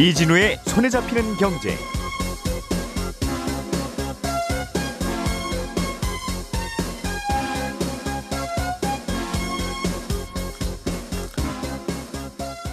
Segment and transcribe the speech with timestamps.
[0.00, 1.76] 이진우의 손에 잡히는 경제.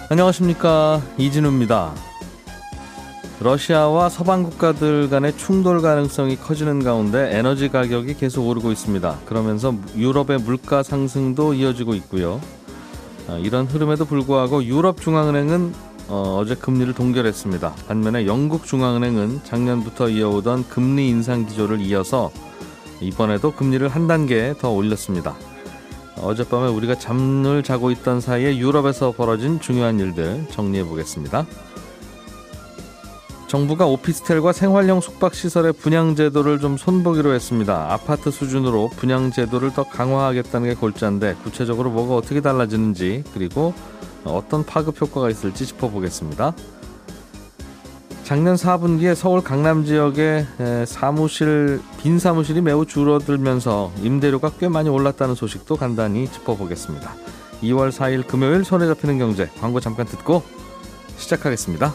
[0.10, 1.94] 안녕하십니까 이진우입니다.
[3.42, 9.20] 러시아와 서방 국가들 간의 충돌 가능성이 커지는 가운데 에너지 가격이 계속 오르고 있습니다.
[9.26, 12.40] 그러면서 유럽의 물가 상승도 이어지고 있고요.
[13.28, 17.76] 아, 이런 흐름에도 불구하고 유럽 중앙은행은 어, 제 금리를 동결했습니다.
[17.88, 22.32] 반면에 영국 중앙은행은 작년부터 이어오던 금리 인상 기조를 이어서
[23.02, 25.36] 이번에도 금리를 한 단계 더 올렸습니다.
[26.22, 31.46] 어젯밤에 우리가 잠을 자고 있던 사이에 유럽에서 벌어진 중요한 일들 정리해 보겠습니다.
[33.48, 37.94] 정부가 오피스텔과 생활형 숙박시설의 분양제도를 좀 손보기로 했습니다.
[37.94, 43.74] 아파트 수준으로 분양제도를 더 강화하겠다는 게 골자인데 구체적으로 뭐가 어떻게 달라지는지 그리고
[44.30, 46.54] 어떤 파급 효과가 있을지 짚어보겠습니다.
[48.24, 50.46] 작년 4분기에 서울 강남 지역의
[50.86, 57.14] 사무실 빈 사무실이 매우 줄어들면서 임대료가 꽤 많이 올랐다는 소식도 간단히 짚어보겠습니다.
[57.64, 60.44] 2월 4일 금요일 손에 잡히는 경제 광고 잠깐 듣고
[61.16, 61.94] 시작하겠습니다.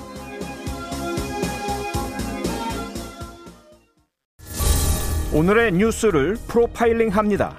[5.34, 7.56] 오늘의 뉴스를 프로파일링 합니다.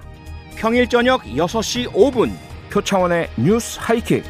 [0.56, 2.32] 평일 저녁 6시 5분
[2.72, 4.24] 표창원의 뉴스 하이킥.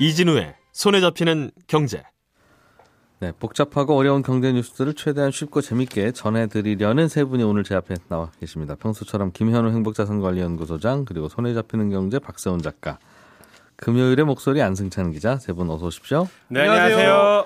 [0.00, 2.02] 이진우의 손에 잡히는 경제.
[3.20, 8.30] 네, 복잡하고 어려운 경제 뉴스들을 최대한 쉽고 재밌게 전해드리려는 세 분이 오늘 제 앞에 나와
[8.40, 8.76] 계십니다.
[8.76, 12.98] 평소처럼 김현우 행복자산관리연구소장 그리고 손에 잡히는 경제 박세훈 작가.
[13.76, 16.26] 금요일에 목소리 안승찬 기자 세 분 어서 오십시오.
[16.48, 17.44] 네, 안녕하세요.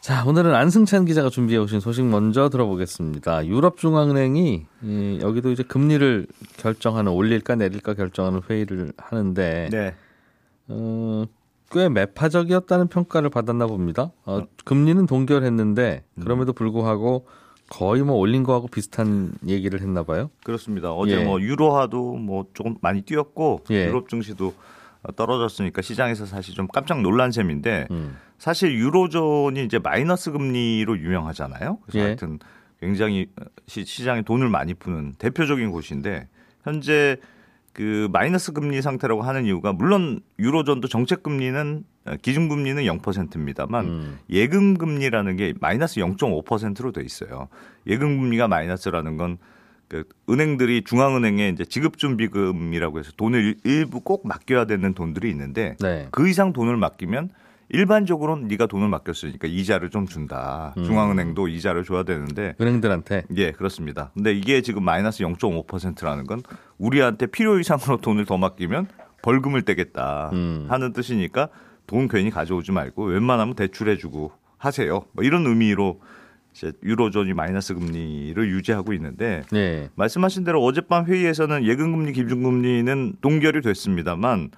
[0.00, 3.46] 자, 오늘은 안승찬 기자가 준비해 오신 소식 먼저 들어보겠습니다.
[3.46, 9.94] 유럽 중앙은행이 이, 여기도 이제 금리를 결정하는 올릴까 내릴까 결정하는 회의를 하는데 네.
[10.66, 11.24] 어,
[11.72, 14.12] 꽤 매파적이었다는 평가를 받았나 봅니다.
[14.24, 17.26] 어, 금리는 동결했는데 그럼에도 불구하고
[17.70, 20.30] 거의 뭐 올린 거하고 비슷한 얘기를 했나 봐요.
[20.44, 20.92] 그렇습니다.
[20.92, 21.24] 어제 예.
[21.24, 23.86] 뭐 유로화도 뭐 조금 많이 뛰었고 예.
[23.86, 24.52] 유럽 증시도
[25.16, 28.16] 떨어졌으니까 시장에서 사실 좀 깜짝 놀란 셈인데 음.
[28.38, 31.78] 사실 유로존이 이제 마이너스 금리로 유명하잖아요.
[31.82, 32.02] 그래서 예.
[32.02, 32.38] 하여튼
[32.80, 33.28] 굉장히
[33.66, 36.28] 시, 시장에 돈을 많이 푸는 대표적인 곳인데
[36.64, 37.16] 현재
[37.72, 44.18] 그 마이너스 금리 상태라고 하는 이유가 물론 유로존도 정책 금리는 어, 기준 금리는 0%입니다만 음.
[44.28, 47.48] 예금 금리라는 게 마이너스 0.5%로 돼 있어요.
[47.86, 49.38] 예금 금리가 마이너스라는 건
[49.88, 55.76] 그 은행들이 중앙은행에 이제 지급 준비금이라고 해서 돈을 일- 일부 꼭 맡겨야 되는 돈들이 있는데
[55.80, 56.08] 네.
[56.12, 57.28] 그 이상 돈을 맡기면
[57.72, 60.74] 일반적으로는 네가 돈을 맡겼으니까 이자를 좀 준다.
[60.76, 60.84] 음.
[60.84, 64.10] 중앙은행도 이자를 줘야 되는데 은행들한테 예, 그렇습니다.
[64.14, 66.42] 근데 이게 지금 마이너스 0.5%라는 건
[66.78, 68.88] 우리한테 필요 이상으로 돈을 더 맡기면
[69.22, 70.66] 벌금을 떼겠다 음.
[70.68, 71.48] 하는 뜻이니까
[71.86, 75.04] 돈 괜히 가져오지 말고 웬만하면 대출해주고 하세요.
[75.12, 76.00] 뭐 이런 의미로
[76.52, 79.88] 이제 유로존이 마이너스 금리를 유지하고 있는데 네.
[79.94, 84.50] 말씀하신 대로 어젯밤 회의에서는 예금금리, 기준금리는 동결이 됐습니다만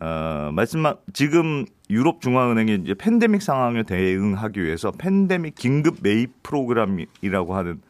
[0.00, 7.80] 어, 말씀 지금 유럽 중앙은행이 이제 팬데믹 상황에 대응하기 위해서 팬데믹 긴급 매입 프로그램이라고 하는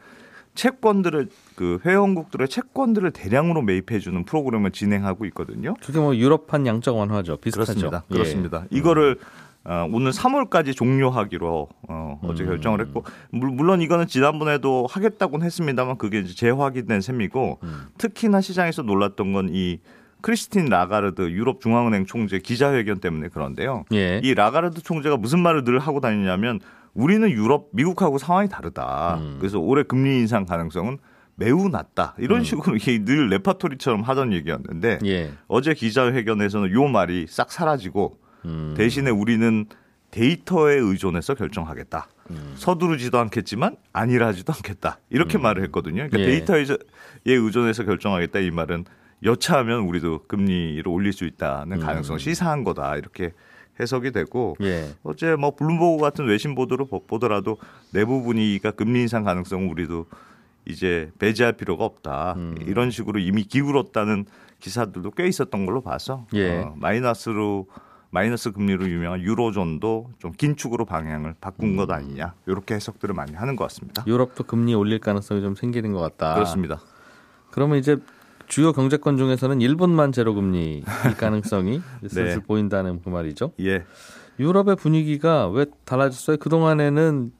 [0.55, 5.75] 채권들을 그 회원국들의 채권들을 대량으로 매입해 주는 프로그램을 진행하고 있거든요.
[5.81, 7.37] 그게 뭐 유럽판 양적 완화죠.
[7.37, 7.73] 비슷하죠.
[7.73, 8.03] 그렇습니다.
[8.09, 8.13] 예.
[8.13, 8.65] 그렇습니다.
[8.71, 9.17] 이거를
[9.63, 12.49] 어, 오늘 3월까지 종료하기로 어, 어제 음.
[12.49, 17.85] 결정을 했고 물- 물론 이거는 지난번에도 하겠다고는 했습니다만 그게 이제 재확인된 셈이고 음.
[17.99, 19.79] 특히나 시장에서 놀랐던 건이
[20.21, 23.85] 크리스틴 라가르드 유럽 중앙은행 총재 기자회견 때문에 그런데요.
[23.93, 24.19] 예.
[24.23, 26.59] 이 라가르드 총재가 무슨 말을 늘 하고 다니냐면
[26.93, 29.17] 우리는 유럽 미국하고 상황이 다르다.
[29.19, 29.37] 음.
[29.39, 30.97] 그래서 올해 금리 인상 가능성은
[31.35, 32.15] 매우 낮다.
[32.19, 35.31] 이런 식으로 이게 늘 레파토리처럼 하던 얘기였는데 예.
[35.47, 38.73] 어제 기자회견에서는 요 말이 싹 사라지고 음.
[38.77, 39.65] 대신에 우리는
[40.11, 42.07] 데이터에 의존해서 결정하겠다.
[42.31, 42.53] 음.
[42.55, 44.99] 서두르지도 않겠지만 안일하지도 않겠다.
[45.09, 46.07] 이렇게 말을 했거든요.
[46.09, 46.25] 그러니까 예.
[46.25, 46.65] 데이터에
[47.25, 48.85] 의존해서 결정하겠다 이 말은
[49.23, 51.85] 여차하면 우리도 금리를 올릴 수 있다는 음.
[51.85, 52.95] 가능성을 시사한 거다.
[52.97, 53.31] 이렇게
[53.79, 54.89] 해석이 되고 예.
[55.03, 57.57] 어제 뭐 블룸버그 같은 외신 보도를 보- 보더라도
[57.91, 60.05] 내부 분위기가 금리 인상 가능성은 우리도
[60.65, 62.33] 이제 배제할 필요가 없다.
[62.37, 62.55] 음.
[62.61, 64.25] 이런 식으로 이미 기울었다는
[64.59, 66.59] 기사들도 꽤 있었던 걸로 봐서 예.
[66.59, 67.67] 어, 마이너스로
[68.11, 71.77] 마이너스 금리로 유명한 유로존도 좀 긴축으로 방향을 바꾼 음.
[71.77, 74.03] 것 아니냐 이렇게 해석들을 많이 하는 것 같습니다.
[74.05, 76.33] 유럽도 금리 올릴 가능성이 좀 생기는 것 같다.
[76.35, 76.81] 그렇습니다.
[77.51, 77.97] 그러면 이제
[78.51, 80.83] 주요 경제권 중에서는 일본만 제로 금리일
[81.17, 82.39] 가능성이 슬슬 네.
[82.39, 83.53] 보인다는 그 말이죠.
[83.61, 83.85] 예,
[84.41, 86.35] 유럽의 분위기가 왜 달라졌어요?
[86.35, 87.31] 그 동안에는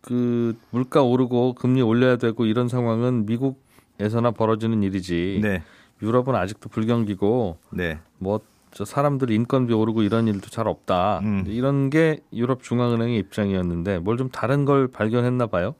[0.00, 3.64] 그 물가 오르고 금리 올려야 되고 이런 상황은 미국
[4.00, 5.38] 유럽에서나 벌어지는 일이지.
[5.40, 5.62] 네.
[6.02, 8.00] 유럽은 아직도 불경기고 네.
[8.18, 11.20] 뭐저 사람들 인건비 오르고 이런 일도 잘 없다.
[11.20, 11.44] 음.
[11.46, 15.76] 이런 게 유럽 중앙은행의 입장이었는데 뭘 좀 다른 걸 발견했나 봐요.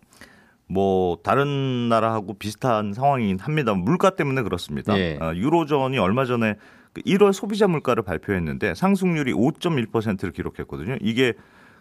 [0.68, 3.74] 뭐 다른 나라하고 비슷한 상황이긴 합니다.
[3.74, 4.98] 물가 때문에 그렇습니다.
[4.98, 5.18] 예.
[5.20, 6.56] 어, 유로존이 얼마 전에
[6.92, 10.96] 그 1월 소비자 물가를 발표했는데 상승률이 5.1%를 기록했거든요.
[11.00, 11.34] 이게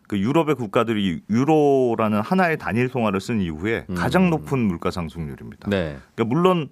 [0.08, 5.70] 그 유럽의 국가들이 유로라는 하나의 단일 통화를 쓴 이후에 가장 높은 물가 상승률입니다.
[5.70, 5.98] 네.
[6.14, 6.70] 그러니까 물론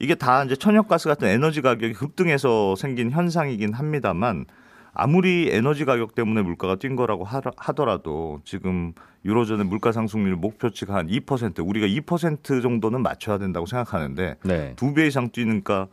[0.00, 4.46] 이게 다 이제 천연가스 같은 에너지 가격이 급등해서 생긴 현상이긴 합니다만
[4.94, 7.24] 아무리 에너지 가격 때문에 물가가 뛴 거라고
[7.56, 8.92] 하더라도 지금
[9.24, 14.72] 유로존의 물가 상승률 목표치가 한 2% 우리가 2% 정도는 맞춰야 된다고 생각하는데 네.
[14.76, 15.88] 두배 이상 뛰니까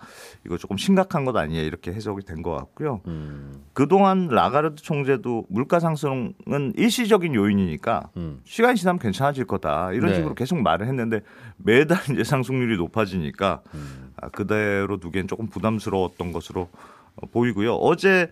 [0.46, 3.02] 이거 조금 심각한 것 아니냐 이렇게 해석이 된 것 같고요.
[3.08, 3.54] 음.
[3.74, 8.42] 그동안 라가르드 총재도 물가 상승은 일시적인 요인이니까 음.
[8.44, 10.16] 시간이 지나면 괜찮아질 거다 이런 네.
[10.16, 11.22] 식으로 계속 말을 했는데
[11.58, 14.12] 매달 이제 상승률이 높아지니까 음.
[14.18, 16.68] 아, 그대로 두기엔 조금 부담스러웠던 것으로
[17.16, 17.76] 어, 보이고요.
[17.76, 18.30] 어제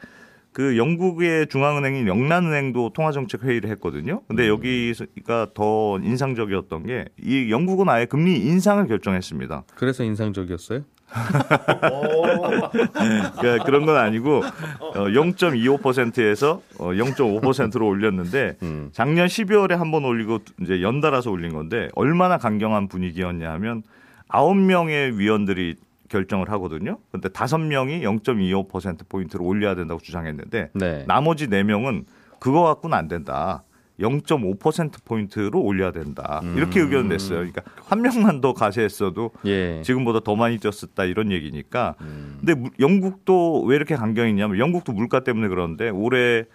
[0.60, 4.20] 그 영국의 중앙은행인 영란은행도 통화정책 회의를 했거든요.
[4.28, 4.58] 근데 음.
[4.58, 9.64] 여기가 더 인상적이었던 게 이 영국은 아예 금리 인상을 결정했습니다.
[9.76, 10.82] 그래서 인상적이었어요.
[13.40, 14.42] 그러니까 그런 건 아니고
[14.82, 18.90] 어, 0.25%에서 어, 0.5%로 올렸는데 음.
[18.92, 23.84] 작년 12월에 한 번 올리고 이제 연달아서 올린 건데 얼마나 강경한 분위기였냐 하면
[24.28, 25.76] 9명의 위원들이
[26.10, 26.98] 결정을 하거든요.
[27.12, 31.06] 근데 5명이 0.25% 포인트를 올려야 된다고 주장했는데 네.
[31.08, 32.06] 나머지 4명은
[32.40, 33.64] 그거 갖고는 안 된다.
[34.00, 36.42] 0.5% 포인트로 올려야 된다.
[36.56, 36.86] 이렇게 음.
[36.86, 37.40] 의견을 냈어요.
[37.40, 39.82] 그러니까 한 명만 더 가세했어도 예.
[39.84, 41.96] 지금보다 더 많이 뛰었었다 이런 얘기니까.
[42.02, 42.38] 음.
[42.40, 46.46] 근데 무- 영국도 왜 이렇게 강경했냐면 영국도 물가 때문에 그러는데 올해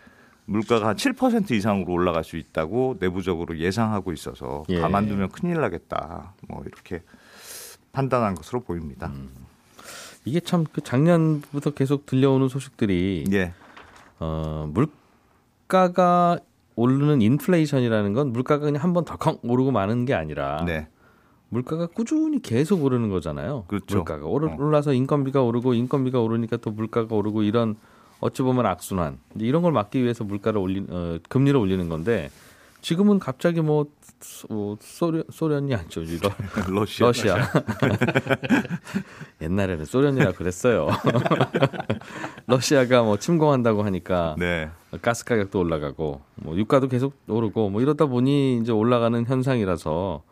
[0.46, 4.78] 물가가 한 7% 이상으로 올라갈 수 있다고 내부적으로 예상하고 있어서 예.
[4.80, 6.34] 가만두면 큰일 나겠다.
[6.48, 7.02] 뭐 이렇게
[7.94, 9.06] 판단한 것으로 보입니다.
[9.06, 9.31] 음.
[10.26, 13.52] 이게 참 그 작년부터 계속 들려오는 소식들이 예.
[14.19, 16.38] 어, 물가가
[16.76, 20.88] 오르는 인플레이션이라는 건 물가가 그냥 한 번 덜컹 오르고 마는 게 아니라 네.
[21.50, 23.64] 물가가 꾸준히 계속 오르는 거잖아요.
[23.69, 23.97] 그렇죠.
[23.99, 24.56] 물가가 오르, 어.
[24.58, 27.76] 올라서 인건비가 오르고 인건비가 오르니까 또 물가가 오르고 이런
[28.20, 29.19] 어찌 보면 악순환.
[29.38, 32.31] 이런 걸 막기 위해서 물가를 올린 어, 금리를 올리는 건데
[32.84, 33.86] 지금은 갑자기 뭐
[34.20, 36.02] 소, 소련 소련이 아니죠.
[36.02, 36.31] 이거
[36.69, 37.06] 러시아.
[37.06, 37.38] 러시아.
[39.40, 40.88] 옛날에는 소련이라 그랬어요.
[42.46, 44.69] 러시아가 뭐 침공한다고 하니까 네.
[45.00, 50.22] 가스 가격도 올라가고 뭐 유가도 계속 오르고 뭐 이러다 보니 이제 올라가는 현상이라서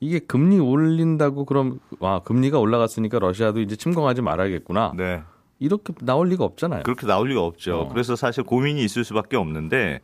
[0.00, 5.22] 이게 금리 올린다고 그럼 와 금리가 올라갔으니까 러시아도 이제 침공하지 말아야겠구나 네.
[5.58, 6.82] 이렇게 나올 리가 없잖아요.
[6.82, 7.80] 그렇게 나올 리가 없죠.
[7.80, 7.88] 어.
[7.88, 10.02] 그래서 사실 고민이 있을 수밖에 없는데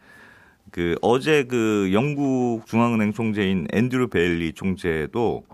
[0.71, 5.45] 그 어제 그 영국 중앙은행 총재인 앤드류 베일리 총재도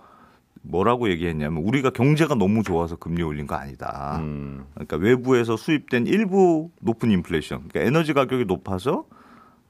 [0.63, 4.19] 뭐라고 얘기했냐면 우리가 경제가 너무 좋아서 금리 올린 거 아니다.
[4.21, 9.05] 음, 그러니까 외부에서 수입된 일부 높은 인플레이션, 그러니까 에너지 가격이 높아서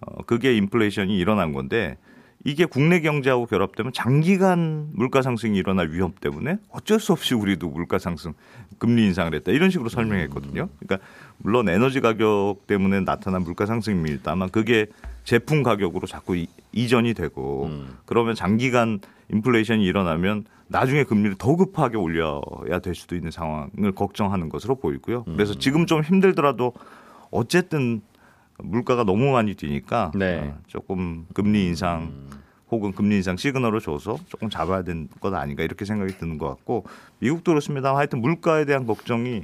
[0.00, 1.98] 어, 그게 인플레이션이 일어난 건데
[2.44, 7.98] 이게 국내 경제하고 결합되면 장기간 물가 상승이 일어날 위험 때문에 어쩔 수 없이 우리도 물가
[7.98, 8.34] 상승,
[8.78, 10.69] 금리 인상을 했다 이런 식으로 설명했거든요.
[10.78, 11.06] 그러니까
[11.38, 14.87] 물론 에너지 가격 때문에 나타난 물가 상승입니다만 그게
[15.27, 17.99] 제품 가격으로 자꾸 이, 이전이 되고 음.
[18.06, 24.77] 그러면 장기간 인플레이션이 일어나면 나중에 금리를 더 급하게 올려야 될 수도 있는 상황을 걱정하는 것으로
[24.77, 25.25] 보이고요.
[25.25, 25.59] 그래서 음.
[25.59, 26.73] 지금 좀 힘들더라도
[27.33, 28.03] 어쨌든
[28.59, 30.39] 물가가 너무 많이 뛰니까 네.
[30.39, 32.13] 어, 조금 금리 인상
[32.71, 36.85] 혹은 금리 인상 시그널을 줘서 조금 잡아야 되는 것 아닌가 이렇게 생각이 드는 것 같고
[37.19, 37.97] 미국도 그렇습니다.
[37.97, 39.43] 하여튼 물가에 대한 걱정이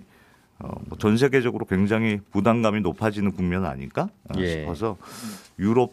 [0.98, 4.48] 전 세계적으로 굉장히 부담감이 높아지는 국면 아닐까 어, 예.
[4.60, 4.96] 싶어서
[5.58, 5.92] 유럽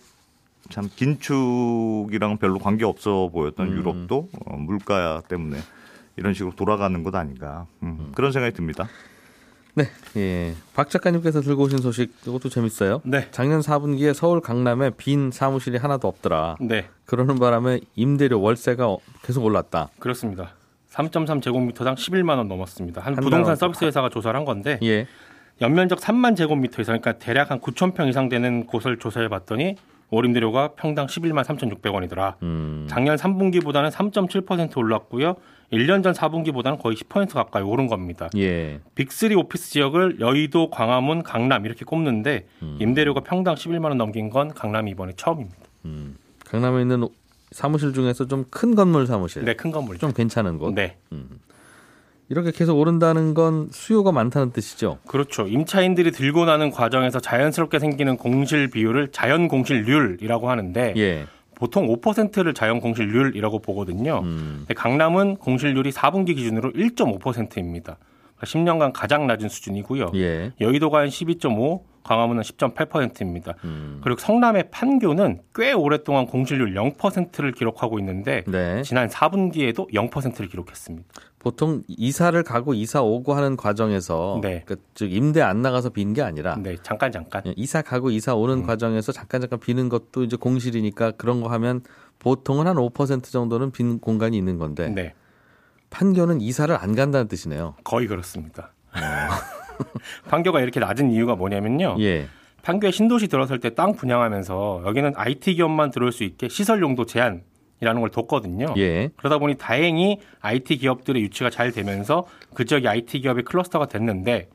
[0.69, 3.77] 참 긴축이랑 별로 관계 없어 보였던 음.
[3.77, 5.57] 유럽도 어, 물가 때문에
[6.17, 8.87] 이런 식으로 돌아가는 것 아닌가 음, 그런 생각이 듭니다.
[9.75, 9.85] 네,
[10.17, 10.53] 예.
[10.75, 13.01] 박 작가님께서 들고 오신 소식 이것도 재밌어요.
[13.05, 13.27] 네.
[13.31, 16.57] 작년 4분기에 서울 강남에 빈 사무실이 하나도 없더라.
[16.59, 19.89] 네, 그러는 바람에 임대료 월세가 어- 계속 올랐다.
[19.99, 20.53] 그렇습니다.
[20.99, 23.01] 3.3 제곱미터당 11만 원 넘었습니다.
[23.01, 25.07] 한한 부동산 달 서비스 회사가 조사를 한 건데 예.
[25.61, 29.75] 연면적 3만 제곱미터 이상, 그러니까 대략 한 9천 평 이상 되는 곳을 조사해 봤더니
[30.09, 32.35] 월임대료가 평당 11만 3,600원이더라.
[32.41, 32.87] 음.
[32.89, 35.35] 작년 3분기보다는 3.7% 올랐고요.
[35.71, 38.27] 1년 전 4분기보다는 거의 10% 가까이 오른 겁니다.
[38.35, 38.79] 예.
[38.95, 42.77] 빅3 오피스 지역을 여의도, 광화문, 강남 이렇게 꼽는데 음.
[42.81, 45.59] 임대료가 평당 11만 원 넘긴 건 강남이 이번에 처음입니다.
[45.85, 46.17] 음.
[46.45, 47.07] 강남에 있는
[47.51, 49.43] 사무실 중에서 좀 큰 건물 사무실.
[49.43, 50.01] 네, 큰 건물이죠.
[50.01, 50.73] 좀 괜찮은 곳.
[50.73, 50.97] 네.
[52.29, 54.99] 이렇게 계속 오른다는 건 수요가 많다는 뜻이죠.
[55.07, 55.47] 그렇죠.
[55.47, 61.25] 임차인들이 들고 나는 과정에서 자연스럽게 생기는 공실 비율을 자연 공실률이라고 하는데 예.
[61.55, 64.21] 보통 5%를 자연 공실률이라고 보거든요.
[64.23, 64.65] 음.
[64.75, 67.97] 강남은 공실률이 4분기 기준으로 1.5%입니다.
[68.45, 70.11] 10년간 가장 낮은 수준이고요.
[70.15, 70.51] 예.
[70.61, 73.53] 여의도가 한 12.5, 광화문은 10.8%입니다.
[73.65, 73.99] 음.
[74.03, 78.81] 그리고 성남의 판교는 꽤 오랫동안 공실률 0%를 기록하고 있는데 네.
[78.83, 81.07] 지난 4분기에도 0%를 기록했습니다.
[81.37, 84.63] 보통 이사를 가고 이사 오고 하는 과정에서 네.
[84.65, 87.43] 그즉 임대 안 나가서 빈 게 아니라 네, 잠깐 잠깐.
[87.45, 91.81] 예, 이사 가고 이사 오는 과정에서 잠깐 잠깐 비는 것도 이제 공실이니까 그런 거 하면
[92.17, 95.13] 보통은 한 5% 정도는 빈 공간이 있는 건데 네,
[95.89, 97.75] 판교는 이사를 안 간다는 뜻이네요.
[97.83, 98.71] 거의 그렇습니다.
[100.29, 101.95] 판교가 이렇게 낮은 이유가 뭐냐면요.
[101.99, 102.27] 예.
[102.63, 107.43] 판교에 신도시 들어설 때 땅 분양하면서 여기는 IT 기업만 들어올 수 있게 시설 용도 제한
[107.81, 108.73] 이라는 걸 뒀거든요.
[108.77, 109.09] 예.
[109.15, 114.49] 그러다 보니 다행히 IT 기업들의 유치가 잘 되면서 그 지역이 IT 기업의 클러스터가 됐는데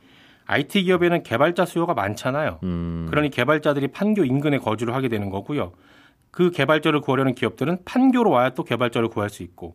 [0.46, 2.58] IT 기업에는 개발자 수요가 많잖아요.
[2.64, 3.06] 음.
[3.08, 5.72] 그러니 개발자들이 판교 인근에 거주를 하게 되는 거고요.
[6.30, 9.74] 그 개발자를 구하려는 기업들은 판교로 와야 또 개발자를 구할 수 있고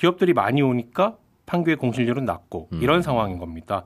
[0.00, 2.80] 기업들이 많이 오니까 판교의 공실률은 낮고 음.
[2.82, 3.84] 이런 상황인 겁니다.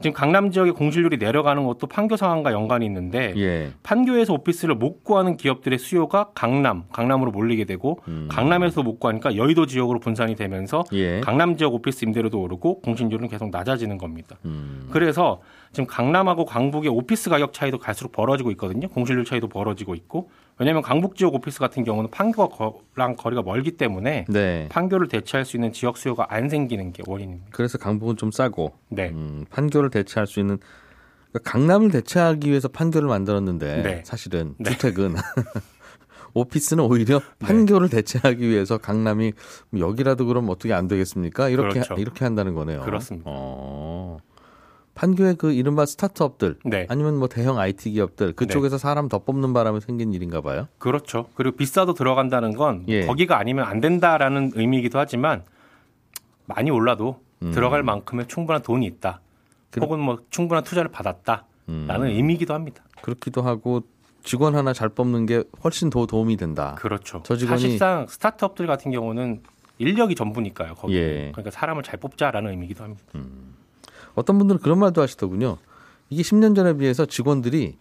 [0.00, 3.72] 지금 강남 지역의 공실률이 내려가는 것도 판교 상황과 연관이 있는데 예.
[3.82, 8.28] 판교에서 오피스를 못 구하는 기업들의 수요가 강남, 강남으로 몰리게 되고 음.
[8.30, 11.20] 강남에서 못 구하니까 여의도 지역으로 분산이 되면서 예.
[11.20, 14.36] 강남 지역 오피스 임대료도 오르고 공실률은 계속 낮아지는 겁니다.
[14.44, 14.86] 음.
[14.92, 15.40] 그래서
[15.72, 18.88] 지금 강남하고 강북의 오피스 가격 차이도 갈수록 벌어지고 있거든요.
[18.88, 24.68] 공실률 차이도 벌어지고 있고 왜냐하면 강북 지역 오피스 같은 경우는 판교랑 거리가 멀기 때문에 네.
[24.70, 27.48] 판교를 대체할 수 있는 지역 수요가 안 생기는 게 원인입니다.
[27.52, 29.10] 그래서 강북은 좀 싸고 네.
[29.10, 30.58] 음, 판교를 대체할 수 있는
[31.30, 34.02] 그러니까 강남을 대체하기 위해서 판교를 만들었는데 네.
[34.06, 34.70] 사실은 네.
[34.70, 35.14] 주택은
[36.32, 39.32] 오피스는 오히려 판교를 대체하기 위해서 강남이
[39.70, 41.48] 뭐 여기라도 그럼 어떻게 안 되겠습니까?
[41.50, 41.94] 이렇게 그렇죠.
[41.94, 42.82] 이렇게 한다는 거네요.
[42.82, 43.24] 그렇습니다.
[43.30, 44.18] 어.
[44.96, 46.86] 판교의 그 이른바 스타트업들 네.
[46.88, 50.66] 아니면 뭐 대형 IT 기업들 그쪽에서 사람 더 뽑는 바람에 생긴 일인가 봐요.
[50.78, 51.26] 그렇죠.
[51.34, 53.06] 그리고 비싸도 들어간다는 건 예.
[53.06, 55.44] 거기가 아니면 안 된다라는 의미이기도 하지만
[56.46, 57.52] 많이 올라도 음.
[57.52, 59.20] 들어갈 만큼의 충분한 돈이 있다.
[59.70, 61.88] 그- 혹은 뭐 충분한 투자를 받았다라는 음.
[62.06, 62.82] 의미이기도 합니다.
[63.02, 63.82] 그렇기도 하고
[64.24, 66.74] 직원 하나 잘 뽑는 게 훨씬 더 도움이 된다.
[66.78, 67.20] 그렇죠.
[67.24, 69.42] 저 직원이- 사실상 스타트업들 같은 경우는
[69.78, 70.74] 인력이 전부니까요.
[70.74, 70.96] 거기.
[70.96, 71.30] 예.
[71.32, 73.02] 그러니까 사람을 잘 뽑자라는 의미이기도 합니다.
[74.16, 75.58] 어떤 분들은 그런 말도 하시더군요.
[76.10, 77.76] 이게 10년 전에 비해서 직원들이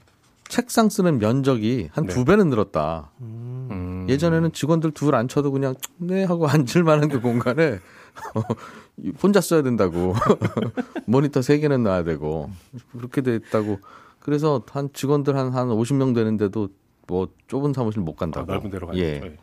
[0.48, 2.13] 책상 쓰는 면적이 한 네.
[2.13, 3.10] 두 배는 늘었다.
[3.22, 4.06] 음.
[4.08, 7.80] 예전에는 직원들 둘 앉혀도 그냥 네 하고 앉을 만한 그 공간에
[9.24, 10.13] 혼자 써야 된다고
[11.08, 12.51] 모니터 세 개는 놔야 되고
[12.92, 13.80] 그렇게 됐다고
[14.20, 16.70] 그래서 한 직원들 한한 50명 되는데도
[17.08, 18.98] 뭐 좁은 사무실 못 아, 간다고 넓은 데로 가요.
[18.98, 19.38] 예 네.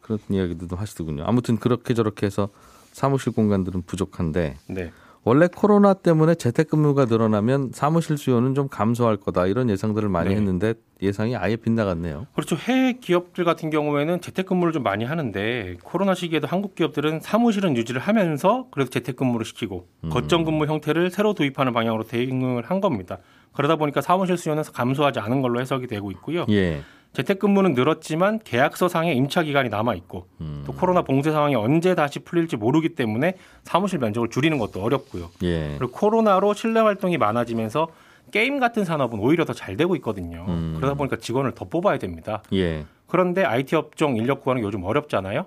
[0.00, 1.24] 그런 이야기도 하시더군요.
[1.26, 2.48] 아무튼 그렇게 저렇게 해서
[2.92, 4.92] 사무실 공간들은 부족한데 네.
[5.28, 10.36] 원래 코로나 때문에 재택근무가 늘어나면 사무실 수요는 좀 감소할 거다 이런 예상들을 많이 네.
[10.36, 12.28] 했는데 예상이 아예 빗나갔네요.
[12.32, 12.56] 그렇죠.
[12.56, 18.68] 해외 기업들 같은 경우에는 재택근무를 좀 많이 하는데 코로나 시기에도 한국 기업들은 사무실은 유지를 하면서
[18.70, 20.08] 그래도 재택근무를 시키고 음.
[20.08, 23.18] 거점근무 형태를 새로 도입하는 방향으로 대응을 한 겁니다.
[23.52, 26.46] 그러다 보니까 사무실 수요는 감소하지 않은 걸로 해석이 되고 있고요.
[26.48, 26.80] 예.
[27.18, 30.62] 재택근무는 늘었지만 계약서상의 임차 기간이 남아 있고 음.
[30.64, 33.34] 또 코로나 봉쇄 상황이 언제 다시 풀릴지 모르기 때문에
[33.64, 35.28] 사무실 면적을 줄이는 것도 어렵고요.
[35.42, 35.74] 예.
[35.78, 37.88] 그리고 코로나로 실내 활동이 많아지면서
[38.30, 40.44] 게임 같은 산업은 오히려 더 잘 되고 있거든요.
[40.46, 40.74] 음.
[40.76, 42.42] 그러다 보니까 직원을 더 뽑아야 됩니다.
[42.52, 42.84] 예.
[43.08, 45.46] 그런데 IT 업종 인력 구하는 게 요즘 어렵잖아요.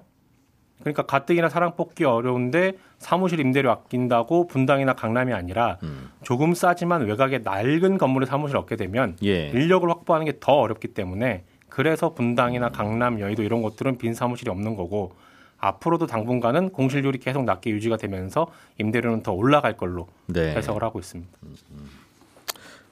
[0.82, 6.10] 그러니까 가뜩이나 사람 뽑기 어려운데 사무실 임대료 아낀다고 분당이나 강남이 아니라 음.
[6.24, 9.50] 조금 싸지만 외곽에 낡은 건물에 사무실 얻게 되면 예.
[9.50, 14.76] 인력을 확보하는 게 더 어렵기 때문에 그래서 분당이나 강남, 여의도 이런 곳들은 빈 사무실이 없는
[14.76, 15.14] 거고
[15.58, 18.48] 앞으로도 당분간은 공실률이 계속 낮게 유지가 되면서
[18.78, 20.54] 임대료는 더 올라갈 걸로 네.
[20.54, 21.32] 해석을 하고 있습니다.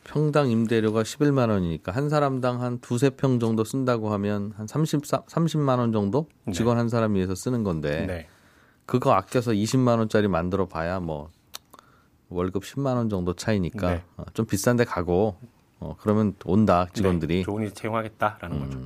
[0.05, 5.79] 평당 임대료가 11만 원이니까 한 사람당 한 두세 평 정도 쓴다고 하면 한 30, 30만
[5.79, 6.53] 원 정도 네.
[6.53, 8.27] 직원 한 사람 위해서 쓰는 건데 네.
[8.85, 11.31] 그거 아껴서 20만 원짜리 만들어 봐야 뭐
[12.29, 14.03] 월급 10만 원 정도 차이니까 네.
[14.15, 15.35] 어, 좀 비싼데 가고
[15.79, 17.37] 어, 그러면 온다 직원들이.
[17.37, 18.79] 네, 좋은 일 채용하겠다라는 거죠.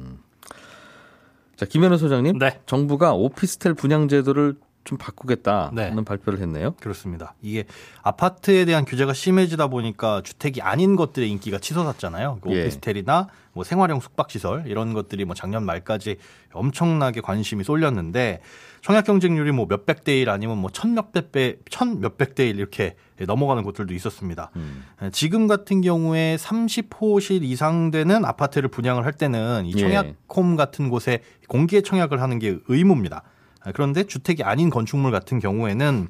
[1.55, 2.59] 자 김현우 소장님, 네.
[2.65, 6.03] 정부가 오피스텔 분양 제도를 좀 바꾸겠다는 네.
[6.03, 6.73] 발표를 했네요.
[6.79, 7.35] 그렇습니다.
[7.41, 7.65] 이게
[8.01, 12.39] 아파트에 대한 규제가 심해지다 보니까 주택이 아닌 것들의 인기가 치솟았잖아요.
[12.41, 12.61] 그 예.
[12.61, 16.17] 오피스텔이나 뭐 생활형 숙박시설 이런 것들이 뭐 작년 말까지
[16.51, 18.41] 엄청나게 관심이 쏠렸는데
[18.83, 22.59] 청약 경쟁률이 뭐 몇백 대 일 아니면 뭐 천 몇백 배, 천 몇백 대 일
[22.59, 24.51] 이렇게 넘어가는 곳들도 있었습니다.
[24.57, 24.83] 음.
[25.13, 29.79] 지금 같은 경우에 30호실 이상 되는 아파트를 분양을 할 때는 이 예.
[29.79, 33.23] 청약홈 같은 곳에 공개 청약을 하는 게 의무입니다.
[33.65, 36.09] 아, 그런데 주택이 아닌 건축물 같은 경우에는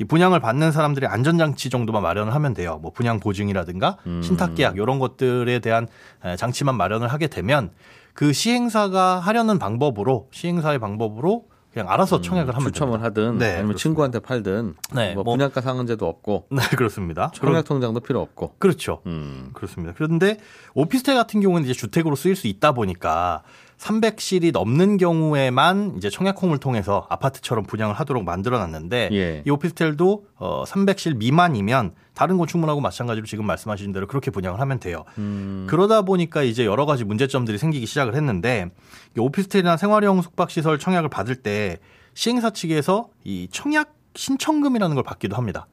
[0.00, 2.78] 이 분양을 받는 사람들이 안전장치 정도만 마련을 하면 돼요.
[2.80, 4.22] 뭐 분양 보증이라든가 음.
[4.22, 5.86] 신탁계약 이런 것들에 대한
[6.24, 7.70] 에, 장치만 마련을 하게 되면
[8.14, 13.06] 그 시행사가 하려는 방법으로 시행사의 방법으로 그냥 알아서 청약을 하면 음, 추첨을 됩니다.
[13.08, 13.78] 하든 네, 아니면 그렇습니다.
[13.82, 17.32] 친구한테 팔든 네, 뭐 뭐- 분양가 상한제도 없고 네, 그렇습니다.
[17.34, 18.54] 청약 통장도 필요 없고.
[18.60, 19.02] 그렇죠.
[19.06, 19.50] 음.
[19.54, 19.92] 그렇습니다.
[19.96, 20.38] 그런데
[20.74, 23.42] 오피스텔 같은 경우는 이제 주택으로 쓰일 수 있다 보니까
[23.84, 29.42] 300실이 넘는 경우에만 이제 청약홈을 통해서 아파트처럼 분양을 하도록 만들어 놨는데 예.
[29.46, 35.04] 이 오피스텔도 어 300실 미만이면 다른 건축물하고 마찬가지로 지금 말씀하신 대로 그렇게 분양을 하면 돼요.
[35.18, 35.66] 음.
[35.68, 38.70] 그러다 보니까 이제 여러 가지 문제점들이 생기기 시작을 했는데
[39.16, 41.76] 이 오피스텔이나 생활형 숙박시설 청약을 받을 때
[42.14, 45.66] 시행사 측에서 이 청약 신청금이라는 걸 받기도 합니다.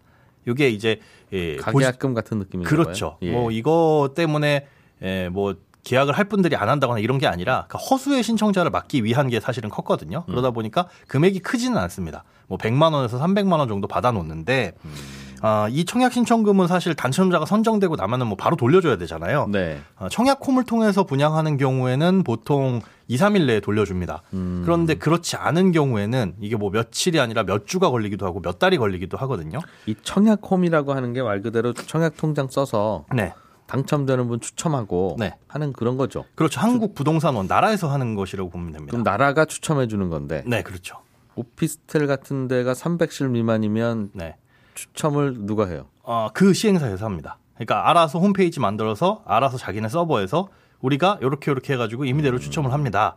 [0.45, 0.99] 이게 이제
[1.31, 2.69] 예, 보시- 가계약금 같은 느낌인가요?
[2.69, 3.17] 그렇죠.
[3.21, 3.31] 예.
[3.31, 4.67] 뭐 이거 때문에
[5.01, 9.27] 에, 뭐 계약을 할 분들이 안 한다거나 이런 게 아니라 그 허수의 신청자를 막기 위한
[9.29, 10.23] 게 사실은 컸거든요.
[10.27, 10.31] 음.
[10.31, 12.23] 그러다 보니까 금액이 크지는 않습니다.
[12.47, 14.91] 뭐 100만 원에서 300만 원 정도 받아 놓는데 음.
[15.43, 19.47] 아, 이 청약 신청금은 사실 당첨자가 선정되고 나면은 뭐 바로 돌려줘야 되잖아요.
[19.51, 19.81] 네.
[19.97, 24.21] 어, 청약홈을 통해서 분양하는 경우에는 보통 2, 3일 내에 돌려줍니다.
[24.33, 24.61] 음.
[24.63, 29.17] 그런데 그렇지 않은 경우에는 이게 뭐 며칠이 아니라 몇 주가 걸리기도 하고 몇 달이 걸리기도
[29.17, 29.57] 하거든요.
[29.87, 33.33] 이 청약홈이라고 하는 게 말 그대로 청약 통장 써서 네.
[33.71, 35.33] 당첨되는 분 추첨하고 네.
[35.47, 36.25] 하는 그런 거죠.
[36.35, 36.59] 그렇죠.
[36.59, 38.91] 한국 부동산원 나라에서 하는 것이라고 보면 됩니다.
[38.91, 40.97] 그럼 나라가 추첨해 주는 건데 네, 그렇죠.
[41.35, 44.35] 오피스텔 같은 데가 300실 미만이면 네.
[44.73, 45.85] 추첨을 누가 해요?
[46.03, 47.37] 어, 그 시행사에서 합니다.
[47.53, 50.49] 그러니까 알아서 홈페이지 만들어서 알아서 자기네 서버에서
[50.81, 53.15] 우리가 이렇게 이렇게 해가지고 임의대로 추첨을 합니다.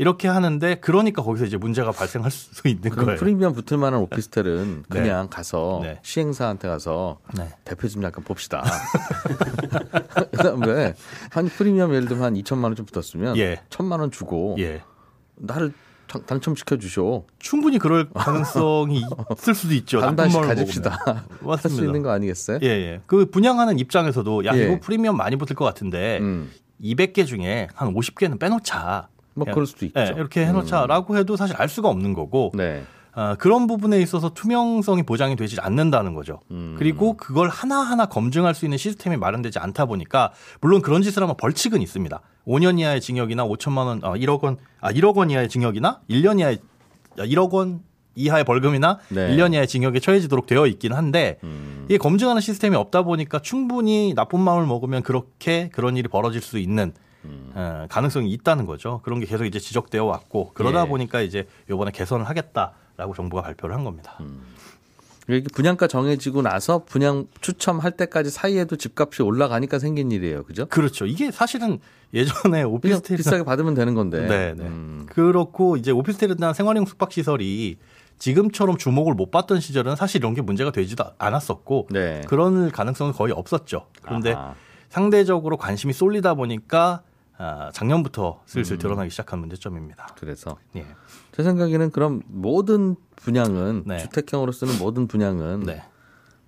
[0.00, 3.18] 이렇게 하는데 그러니까 거기서 이제 문제가 발생할 수 있는 거예요.
[3.18, 5.00] 프리미엄 붙을 만한 오피스텔은 네.
[5.00, 5.98] 그냥 가서 네.
[6.02, 7.50] 시행사한테 가서 네.
[7.66, 8.64] 대표 좀 약간 봅시다.
[10.32, 10.94] 그다음에
[11.30, 13.60] 한 프리미엄 예를 들면 한 2천만 원 좀 붙었으면 예.
[13.68, 14.80] 천만 원 주고 예.
[15.36, 15.72] 나를
[16.06, 17.26] 당- 당첨시켜 주쇼.
[17.38, 19.02] 충분히 그럴 가능성이
[19.36, 20.00] 있을 수도 있죠.
[20.00, 20.90] 반 나쁜 반씩 마음을 가집시다.
[20.90, 21.16] 먹으면.
[21.28, 21.84] 할수 맞습니다.
[21.84, 22.58] 있는 거 아니겠어요?
[22.62, 23.00] 예, 예.
[23.06, 24.64] 그 분양하는 입장에서도 야, 예.
[24.64, 26.50] 이거 프리미엄 많이 붙을 것 같은데 음.
[26.82, 29.08] 200개 중에 한 50개는 빼놓자.
[29.34, 30.00] 뭐 그냥, 그럴 수도 있죠.
[30.00, 32.82] 예, 이렇게 해놓자라고 해도 사실 알 수가 없는 거고 네.
[33.12, 36.40] 아, 그런 부분에 있어서 투명성이 보장이 되지 않는다는 거죠.
[36.50, 36.76] 음.
[36.78, 41.82] 그리고 그걸 하나하나 검증할 수 있는 시스템이 마련되지 않다 보니까 물론 그런 짓을 하면 벌칙은
[41.82, 42.20] 있습니다.
[42.46, 46.58] 5년 이하의 징역이나 5천만 원, 아, 1억 원, 아, 1억 원 이하의 징역이나 1년 이하의
[47.18, 47.80] 아, 1억 원
[48.14, 49.28] 이하의 벌금이나 네.
[49.34, 51.86] 1년 이하의 징역에 처해지도록 되어 있긴 한데 음.
[51.86, 56.92] 이게 검증하는 시스템이 없다 보니까 충분히 나쁜 마음을 먹으면 그렇게 그런 일이 벌어질 수 있는
[57.24, 57.52] 음.
[57.54, 59.00] 어, 가능성이 있다는 거죠.
[59.04, 60.88] 그런 게 계속 이제 지적되어 왔고 그러다 예.
[60.88, 64.16] 보니까 이제 이번에 개선을 하겠다라고 정부가 발표를 한 겁니다.
[64.20, 64.42] 음.
[65.52, 70.42] 분양가 정해지고 나서 분양 추첨할 때까지 사이에도 집값이 올라가니까 생긴 일이에요.
[70.42, 70.66] 그죠?
[70.66, 71.06] 그렇죠.
[71.06, 71.78] 이게 사실은
[72.12, 74.26] 예전에 오피스텔 비싸게 받으면 되는 건데.
[74.26, 74.64] 네, 네.
[74.64, 75.06] 음.
[75.08, 77.78] 그렇고 이제 오피스텔이나 생활형 숙박 시설이
[78.18, 82.22] 지금처럼 주목을 못 받던 시절은 사실 이런 게 문제가 되지도 않았었고 네.
[82.26, 83.86] 그런 가능성은 거의 없었죠.
[84.02, 84.54] 그런데 아하.
[84.88, 87.02] 상대적으로 관심이 쏠리다 보니까
[87.42, 88.78] 아, 작년부터 슬슬 음.
[88.78, 90.14] 드러나기 시작한 문제점입니다.
[90.18, 90.84] 그래서 예.
[91.32, 93.96] 제 생각에는 그럼 모든 분양은 네.
[93.96, 95.82] 주택형으로 쓰는 모든 분양은 네.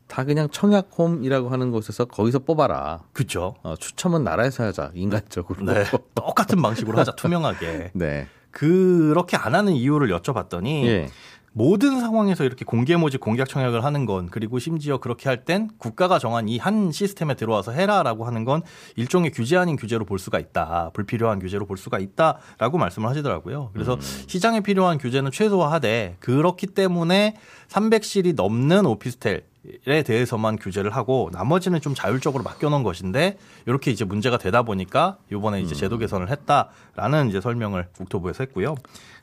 [0.07, 3.05] 다 그냥 청약홈이라고 하는 곳에서 거기서 뽑아라.
[3.14, 3.55] 그렇죠.
[3.62, 5.64] 어, 추첨은 나라에서 하자 인간적으로.
[5.64, 5.85] 네.
[6.14, 7.92] 똑같은 방식으로 하자 투명하게.
[7.96, 8.28] 네.
[8.50, 11.09] 그렇게 안 하는 이유를 여쭤봤더니 예.
[11.54, 16.18] 모든 상황에서 이렇게 공개 모집 공약 청약을 하는 건 그리고 심지어 그렇게 할 땐 국가가
[16.18, 18.62] 정한 이 한 시스템에 들어와서 해라라고 하는 건
[18.96, 20.90] 일종의 규제 아닌 규제로 볼 수가 있다.
[20.94, 23.70] 불필요한 규제로 볼 수가 있다라고 말씀을 하시더라고요.
[23.72, 27.36] 그래서 시장에 필요한 규제는 최소화하되 그렇기 때문에
[27.68, 29.44] 300실이 넘는 오피스텔
[29.87, 35.61] 에 대해서만 규제를 하고 나머지는 좀 자율적으로 맡겨놓은 것인데 이렇게 이제 문제가 되다 보니까 이번에
[35.61, 38.75] 이제 제도 개선을 했다라는 이제 설명을 국토부에서 했고요.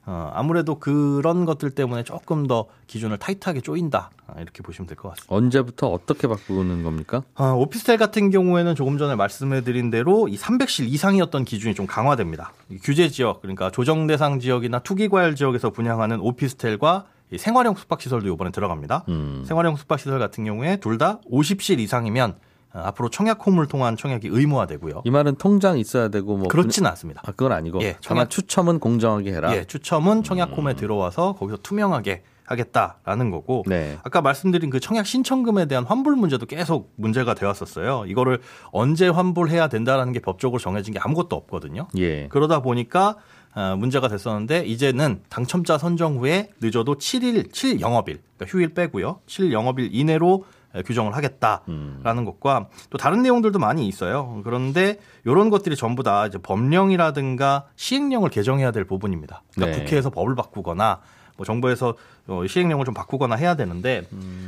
[0.05, 5.09] 어, 아무래도 그런 것들 때문에 조금 더 기준을 타이트하게 쪼인다 아, 이렇게 보시면 될 것
[5.09, 5.35] 같습니다.
[5.35, 7.21] 언제부터 어떻게 바꾸는 겁니까?
[7.35, 12.53] 어, 오피스텔 같은 경우에는 조금 전에 말씀해드린 대로 이 300실 이상이었던 기준이 좀 강화됩니다.
[12.69, 18.27] 이 규제 지역 그러니까 조정 대상 지역이나 투기 과열 지역에서 분양하는 오피스텔과 이 생활형 숙박시설도
[18.33, 19.05] 이번에 들어갑니다.
[19.09, 19.43] 음.
[19.45, 22.35] 생활형 숙박시설 같은 경우에 둘 다 50실 이상이면
[22.73, 25.01] 어, 앞으로 청약홈을 통한 청약이 의무화되고요.
[25.05, 27.21] 이 말은 통장 있어야 되고 뭐 그렇지는 않습니다.
[27.25, 29.55] 아, 그건 아니고 예, 다만 청약- 추첨은 공정하게 해라.
[29.55, 33.97] 예, 추첨은 청약홈에 들어와서 거기서 투명하게 하겠다라는 거고 네.
[34.03, 38.05] 아까 말씀드린 그 청약 신청금에 대한 환불 문제도 계속 문제가 되었었어요.
[38.07, 41.87] 이거를 언제 환불해야 된다라는 게 법적으로 정해진 게 아무것도 없거든요.
[41.97, 42.27] 예.
[42.27, 43.15] 그러다 보니까
[43.55, 49.21] 어, 문제가 됐었는데 이제는 당첨자 선정 후에 늦어도 7일, 7 영업일, 그러니까 휴일 빼고요.
[49.25, 54.41] 7 영업일 이내로 에, 규정을 하겠다라는 것과 또 다른 내용들도 많이 있어요.
[54.43, 59.41] 그런데 이런 것들이 전부 다 이제 법령이라든가 시행령을 개정해야 될 부분입니다.
[59.55, 59.83] 그러니까 네.
[59.83, 61.01] 국회에서 법을 바꾸거나
[61.39, 61.95] 뭐 정부에서
[62.27, 64.03] 어, 시행령을 좀 바꾸거나 해야 되는데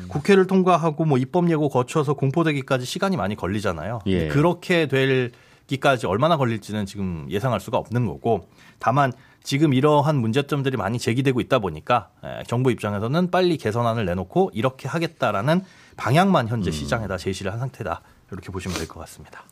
[0.10, 4.02] 국회를 통과하고 뭐 입법 예고 거쳐서 공포되기까지 시간이 많이 걸리잖아요.
[4.08, 4.28] 예.
[4.28, 5.32] 그렇게 될
[5.68, 11.60] 기까지 얼마나 걸릴지는 지금 예상할 수가 없는 거고 다만 지금 이러한 문제점들이 많이 제기되고 있다
[11.60, 15.64] 보니까 에, 정부 입장에서는 빨리 개선안을 내놓고 이렇게 하겠다라는
[15.96, 18.02] 방향만 현재 시장에다 제시를 한 상태다
[18.34, 19.44] 이렇게 보시면 될 것 같습니다.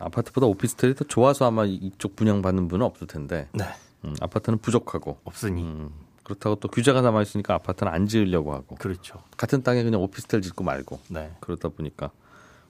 [0.00, 3.64] 아파트보다 오피스텔이 더 좋아서 아마 이쪽 분양 받는 분은 없을 텐데 네,
[4.06, 5.90] 음, 아파트는 부족하고 없으니 음,
[6.24, 9.22] 그렇다고 또 규제가 남아 있으니까 아파트는 안 지으려고 하고 그렇죠.
[9.36, 12.10] 같은 땅에 그냥 오피스텔 짓고 말고 네, 그러다 보니까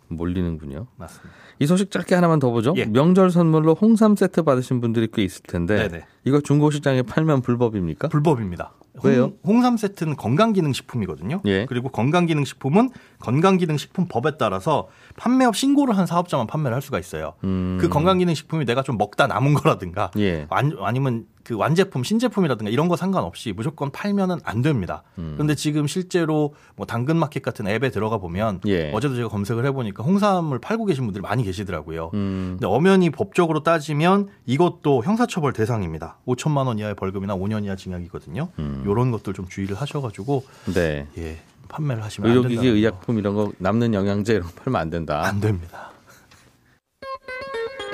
[0.08, 0.86] 몰리는군요.
[0.96, 1.34] 맞습니다.
[1.60, 2.74] 이 소식 짧게 하나만 더 보죠.
[2.76, 2.84] 예.
[2.84, 6.04] 명절 선물로 홍삼 세트 받으신 분들이 꽤 있을 텐데 네네.
[6.24, 8.08] 이거 중고시장에 팔면 불법입니까?
[8.08, 8.72] 불법입니다.
[9.02, 9.32] 왜요?
[9.44, 11.42] 홍, 삼 세트는 건강기능식품이거든요.
[11.46, 11.66] 예.
[11.66, 12.90] 그리고 건강기능식품은
[13.24, 17.34] 건강기능식품법에 따라서 판매업 신고를 한 사업자만 판매를 할 수가 있어요.
[17.44, 17.78] 음.
[17.80, 20.46] 그 건강기능식품이 내가 좀 먹다 남은 거라든가 예.
[20.50, 25.02] 아니, 아니면 그 완제품, 신제품이라든가 이런 거 상관없이 무조건 팔면은 안 됩니다.
[25.18, 25.32] 음.
[25.34, 28.90] 그런데 지금 실제로 뭐 당근마켓 같은 앱에 들어가 보면 예.
[28.92, 32.10] 어제도 제가 검색을 해보니까 홍삼을 팔고 계신 분들이 많이 계시더라고요.
[32.14, 32.56] 음.
[32.58, 36.18] 근데 엄연히 법적으로 따지면 이것도 형사처벌 대상입니다.
[36.26, 38.48] 5천만 원 이하의 벌금이나 5년 이하 징역이거든요.
[38.58, 38.82] 음.
[38.86, 41.06] 이런 것들 좀 주의를 하셔가지고 네.
[41.18, 41.38] 예
[41.74, 42.76] 판매를 하시면 안 의료기기, 된다는 거.
[42.78, 45.22] 의약품 이런 거 남는 영양제 이런 거 팔면 안 된다.
[45.24, 45.90] 안 됩니다.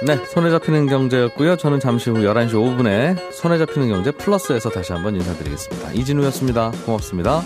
[0.07, 1.57] 네, 손에 잡히는 경제였고요.
[1.57, 5.93] 저는 잠시 후 11시 5분에 손에 잡히는 경제 플러스에서 다시 한번 인사드리겠습니다.
[5.93, 6.73] 이진우였습니다.
[6.87, 7.43] 고맙습니다.